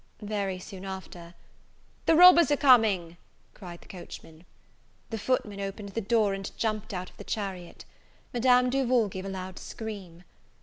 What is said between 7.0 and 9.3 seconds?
of the chariot. Madame Duval gave a